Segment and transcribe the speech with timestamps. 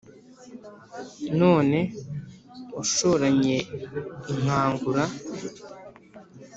[1.39, 1.79] none
[2.77, 3.55] washoranye
[4.31, 5.03] inkangura